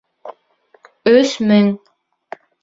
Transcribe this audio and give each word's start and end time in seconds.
Өс 1.11 1.35
мең! 1.53 1.69